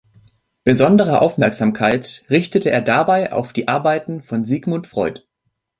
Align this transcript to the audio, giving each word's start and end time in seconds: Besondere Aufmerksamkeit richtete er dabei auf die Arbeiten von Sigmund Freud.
Besondere 0.63 1.21
Aufmerksamkeit 1.21 2.25
richtete 2.27 2.71
er 2.71 2.81
dabei 2.81 3.31
auf 3.33 3.53
die 3.53 3.67
Arbeiten 3.67 4.23
von 4.23 4.45
Sigmund 4.47 4.87
Freud. 4.87 5.21